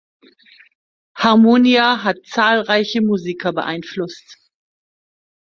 Harmonia 1.15 2.03
hat 2.03 2.25
zahlreiche 2.25 3.01
Musiker 3.03 3.53
beeinflusst. 3.53 4.39